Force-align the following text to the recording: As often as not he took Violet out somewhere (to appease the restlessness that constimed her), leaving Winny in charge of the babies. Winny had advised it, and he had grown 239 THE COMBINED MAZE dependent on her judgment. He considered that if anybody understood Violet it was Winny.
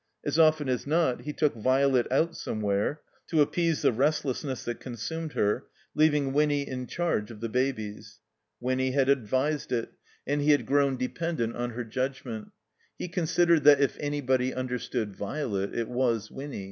As 0.25 0.39
often 0.39 0.67
as 0.67 0.87
not 0.87 1.25
he 1.25 1.31
took 1.31 1.53
Violet 1.53 2.11
out 2.11 2.35
somewhere 2.35 3.01
(to 3.27 3.39
appease 3.39 3.83
the 3.83 3.91
restlessness 3.91 4.63
that 4.65 4.79
constimed 4.79 5.33
her), 5.33 5.67
leaving 5.93 6.33
Winny 6.33 6.67
in 6.67 6.87
charge 6.87 7.29
of 7.29 7.39
the 7.39 7.49
babies. 7.49 8.17
Winny 8.59 8.93
had 8.93 9.09
advised 9.09 9.71
it, 9.71 9.91
and 10.25 10.41
he 10.41 10.49
had 10.49 10.65
grown 10.65 10.97
239 10.97 10.97
THE 10.97 11.07
COMBINED 11.13 11.37
MAZE 11.37 11.65
dependent 11.67 11.71
on 11.71 11.77
her 11.77 11.83
judgment. 11.83 12.51
He 12.97 13.07
considered 13.09 13.63
that 13.65 13.79
if 13.79 13.95
anybody 13.99 14.55
understood 14.55 15.15
Violet 15.15 15.75
it 15.75 15.87
was 15.87 16.31
Winny. 16.31 16.59